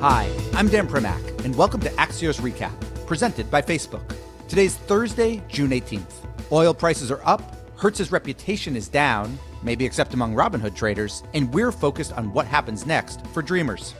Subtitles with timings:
[0.00, 2.70] Hi, I'm Dan Primack, and welcome to Axios Recap,
[3.04, 4.14] presented by Facebook.
[4.46, 6.24] Today's Thursday, June 18th.
[6.52, 11.72] Oil prices are up, Hertz's reputation is down, maybe except among Robinhood traders, and we're
[11.72, 13.96] focused on what happens next for Dreamers.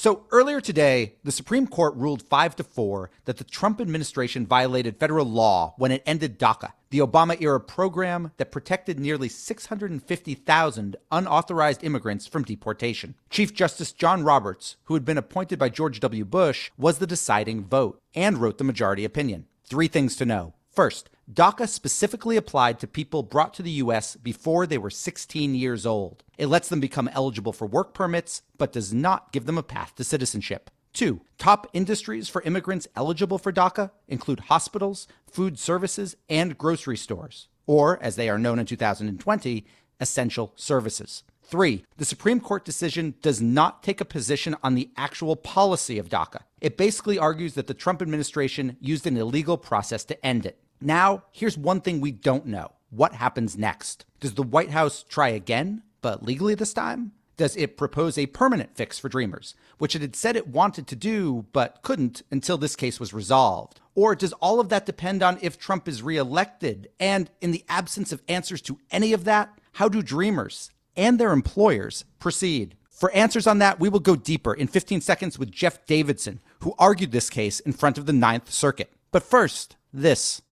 [0.00, 4.96] So earlier today, the Supreme Court ruled 5 to 4 that the Trump administration violated
[4.96, 11.84] federal law when it ended DACA, the Obama era program that protected nearly 650,000 unauthorized
[11.84, 13.14] immigrants from deportation.
[13.28, 16.24] Chief Justice John Roberts, who had been appointed by George W.
[16.24, 19.44] Bush, was the deciding vote and wrote the majority opinion.
[19.66, 20.54] Three things to know.
[20.72, 24.16] First, DACA specifically applied to people brought to the U.S.
[24.16, 26.24] before they were 16 years old.
[26.36, 29.94] It lets them become eligible for work permits, but does not give them a path
[29.94, 30.70] to citizenship.
[30.92, 37.46] Two, top industries for immigrants eligible for DACA include hospitals, food services, and grocery stores,
[37.64, 39.64] or, as they are known in 2020,
[40.00, 41.22] essential services.
[41.44, 46.08] Three, the Supreme Court decision does not take a position on the actual policy of
[46.08, 46.40] DACA.
[46.60, 50.58] It basically argues that the Trump administration used an illegal process to end it.
[50.80, 54.04] Now, here's one thing we don't know what happens next?
[54.18, 57.12] Does the White House try again, but legally this time?
[57.36, 60.96] Does it propose a permanent fix for Dreamers, which it had said it wanted to
[60.96, 63.80] do but couldn't until this case was resolved?
[63.94, 66.88] Or does all of that depend on if Trump is reelected?
[66.98, 71.32] And in the absence of answers to any of that, how do Dreamers and their
[71.32, 72.76] employers proceed?
[72.90, 76.74] For answers on that, we will go deeper in 15 seconds with Jeff Davidson, who
[76.78, 78.92] argued this case in front of the Ninth Circuit.
[79.10, 80.42] But first, this.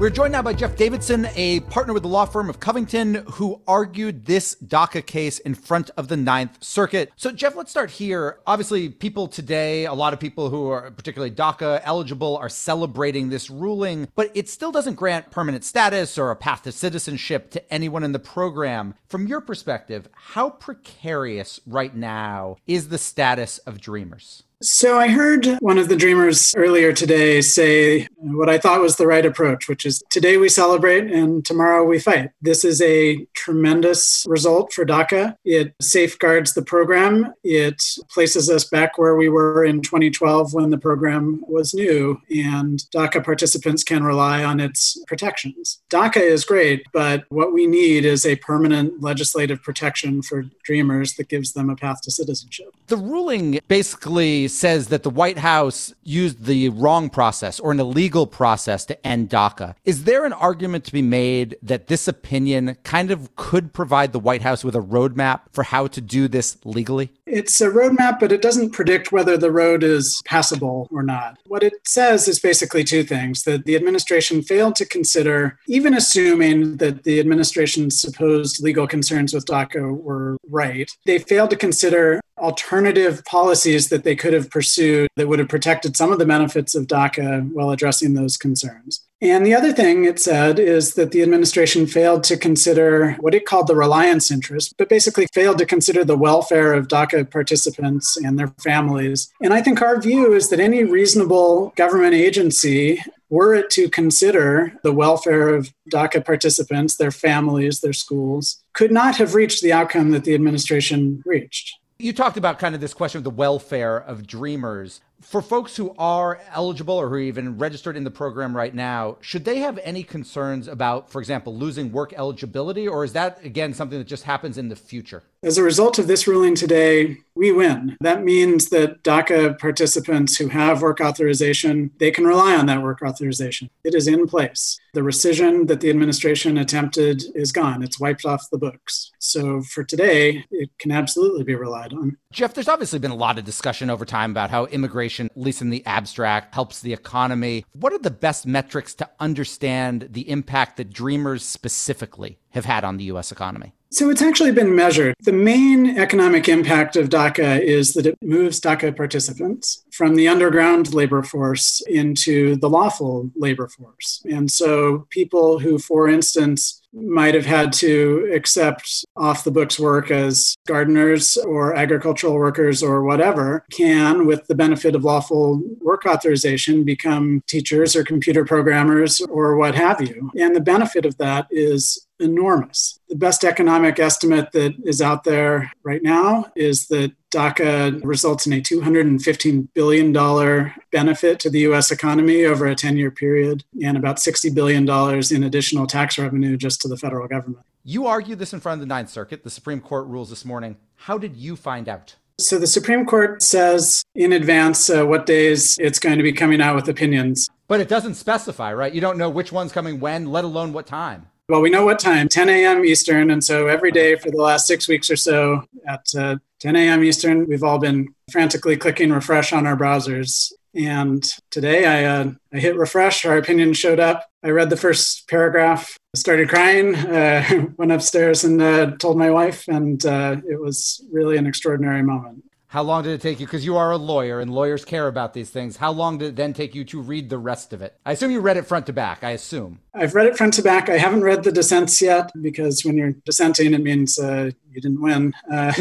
[0.00, 3.62] We're joined now by Jeff Davidson, a partner with the law firm of Covington, who
[3.68, 7.12] argued this DACA case in front of the Ninth Circuit.
[7.14, 8.40] So, Jeff, let's start here.
[8.44, 13.48] Obviously, people today, a lot of people who are particularly DACA eligible, are celebrating this
[13.48, 18.02] ruling, but it still doesn't grant permanent status or a path to citizenship to anyone
[18.02, 18.94] in the program.
[19.06, 24.43] From your perspective, how precarious right now is the status of Dreamers?
[24.62, 29.06] So I heard one of the dreamers earlier today say what I thought was the
[29.06, 32.30] right approach, which is today we celebrate and tomorrow we fight.
[32.40, 35.36] This is a tremendous result for DACA.
[35.44, 37.34] It safeguards the program.
[37.42, 42.78] It places us back where we were in 2012 when the program was new, and
[42.94, 45.82] DACA participants can rely on its protections.
[45.90, 51.28] DACA is great, but what we need is a permanent legislative protection for dreamers that
[51.28, 52.68] gives them a path to citizenship.
[52.86, 58.26] The ruling basically says that the White House used the wrong process or an illegal
[58.26, 59.74] process to end DACA.
[59.84, 64.18] Is there an argument to be made that this opinion kind of could provide the
[64.18, 67.12] White House with a roadmap for how to do this legally?
[67.26, 71.38] It's a roadmap, but it doesn't predict whether the road is passable or not.
[71.46, 76.76] What it says is basically two things that the administration failed to consider, even assuming
[76.76, 83.24] that the administration's supposed legal concerns with DACA were right, they failed to consider alternative
[83.24, 86.86] policies that they could have pursued that would have protected some of the benefits of
[86.86, 89.02] DACA while addressing those concerns.
[89.22, 93.46] And the other thing it said is that the administration failed to consider what it
[93.46, 98.38] called the reliance interest, but basically failed to consider the welfare of DACA participants and
[98.38, 99.32] their families.
[99.40, 104.78] And I think our view is that any reasonable government agency were it to consider
[104.82, 110.10] the welfare of DACA participants, their families, their schools, could not have reached the outcome
[110.10, 111.74] that the administration reached.
[111.98, 115.00] You talked about kind of this question of the welfare of dreamers.
[115.20, 119.16] For folks who are eligible or who are even registered in the program right now,
[119.20, 123.72] should they have any concerns about, for example, losing work eligibility, or is that, again,
[123.72, 125.22] something that just happens in the future?
[125.42, 127.96] As a result of this ruling today, we win.
[128.00, 133.02] That means that DACA participants who have work authorization, they can rely on that work
[133.02, 133.68] authorization.
[133.82, 134.78] It is in place.
[134.94, 137.82] The rescission that the administration attempted is gone.
[137.82, 139.10] It's wiped off the books.
[139.18, 142.16] So for today, it can absolutely be relied on.
[142.32, 145.62] Jeff, there's obviously been a lot of discussion over time about how immigration, at least
[145.62, 147.64] in the abstract, helps the economy.
[147.72, 152.96] What are the best metrics to understand the impact that Dreamers specifically have had on
[152.96, 153.74] the US economy?
[153.94, 155.14] So it's actually been measured.
[155.20, 160.92] The main economic impact of DACA is that it moves DACA participants from the underground
[160.92, 164.20] labor force into the lawful labor force.
[164.28, 170.10] And so people who, for instance, might have had to accept off the books work
[170.10, 176.84] as gardeners or agricultural workers or whatever can, with the benefit of lawful work authorization,
[176.84, 180.30] become teachers or computer programmers or what have you.
[180.38, 182.98] And the benefit of that is enormous.
[183.08, 188.52] The best economic estimate that is out there right now is that DACA results in
[188.52, 194.16] a $215 billion benefit to the US economy over a 10 year period and about
[194.16, 194.88] $60 billion
[195.30, 197.64] in additional tax revenue just to the federal government.
[197.84, 199.44] You argued this in front of the Ninth Circuit.
[199.44, 200.76] The Supreme Court rules this morning.
[200.96, 202.14] How did you find out?
[202.38, 206.60] So the Supreme Court says in advance uh, what days it's going to be coming
[206.60, 207.48] out with opinions.
[207.68, 208.92] But it doesn't specify, right?
[208.92, 211.28] You don't know which one's coming when, let alone what time.
[211.50, 212.86] Well, we know what time 10 a.m.
[212.86, 213.30] Eastern.
[213.30, 217.04] And so every day for the last six weeks or so at uh, 10 a.m.
[217.04, 220.52] Eastern, we've all been frantically clicking refresh on our browsers.
[220.74, 224.26] And today I, uh, I hit refresh, our opinion showed up.
[224.42, 229.68] I read the first paragraph, started crying, uh, went upstairs and uh, told my wife,
[229.68, 232.42] and uh, it was really an extraordinary moment.
[232.74, 233.46] How long did it take you?
[233.46, 235.76] Because you are a lawyer and lawyers care about these things.
[235.76, 237.96] How long did it then take you to read the rest of it?
[238.04, 239.22] I assume you read it front to back.
[239.22, 239.78] I assume.
[239.94, 240.88] I've read it front to back.
[240.88, 245.00] I haven't read the dissents yet because when you're dissenting, it means uh, you didn't
[245.00, 245.34] win.
[245.54, 245.72] Uh,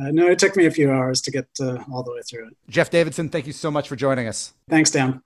[0.00, 2.46] uh, no, it took me a few hours to get uh, all the way through
[2.46, 2.56] it.
[2.70, 4.54] Jeff Davidson, thank you so much for joining us.
[4.70, 5.20] Thanks, Dan.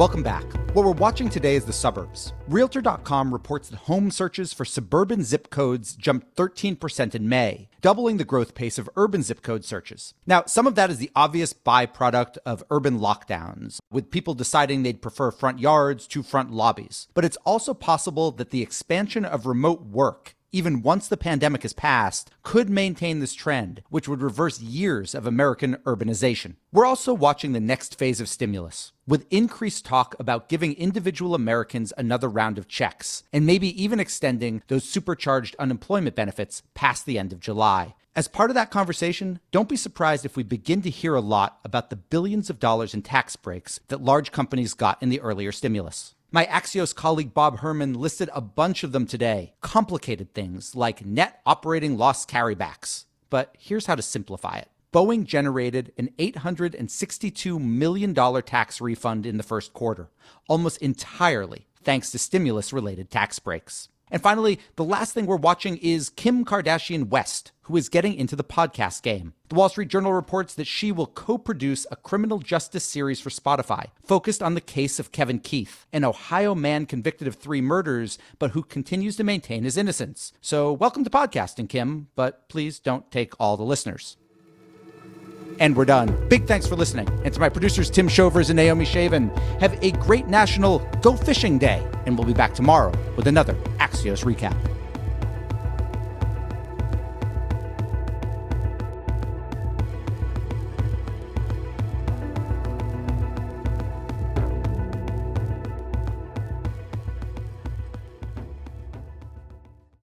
[0.00, 0.50] Welcome back.
[0.74, 2.32] What we're watching today is the suburbs.
[2.48, 8.24] Realtor.com reports that home searches for suburban zip codes jumped 13% in May, doubling the
[8.24, 10.14] growth pace of urban zip code searches.
[10.26, 15.02] Now, some of that is the obvious byproduct of urban lockdowns, with people deciding they'd
[15.02, 17.08] prefer front yards to front lobbies.
[17.12, 21.72] But it's also possible that the expansion of remote work even once the pandemic has
[21.72, 26.56] passed, could maintain this trend, which would reverse years of American urbanization.
[26.72, 31.92] We're also watching the next phase of stimulus, with increased talk about giving individual Americans
[31.96, 37.32] another round of checks, and maybe even extending those supercharged unemployment benefits past the end
[37.32, 37.94] of July.
[38.16, 41.60] As part of that conversation, don't be surprised if we begin to hear a lot
[41.64, 45.52] about the billions of dollars in tax breaks that large companies got in the earlier
[45.52, 46.16] stimulus.
[46.32, 49.54] My Axios colleague Bob Herman listed a bunch of them today.
[49.62, 53.06] Complicated things like net operating loss carrybacks.
[53.30, 54.68] But here's how to simplify it.
[54.92, 60.10] Boeing generated an $862 million tax refund in the first quarter,
[60.48, 63.88] almost entirely thanks to stimulus related tax breaks.
[64.10, 68.34] And finally, the last thing we're watching is Kim Kardashian West, who is getting into
[68.34, 69.34] the podcast game.
[69.48, 73.30] The Wall Street Journal reports that she will co produce a criminal justice series for
[73.30, 78.18] Spotify focused on the case of Kevin Keith, an Ohio man convicted of three murders,
[78.38, 80.32] but who continues to maintain his innocence.
[80.40, 84.16] So, welcome to podcasting, Kim, but please don't take all the listeners.
[85.58, 86.28] And we're done.
[86.28, 87.08] Big thanks for listening.
[87.24, 91.58] And to my producers, Tim Shovers and Naomi Shavin, have a great national Go Fishing
[91.58, 91.86] Day.
[92.06, 94.56] And we'll be back tomorrow with another Axios recap.